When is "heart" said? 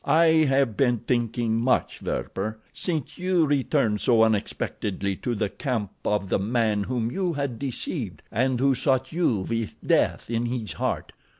10.73-11.13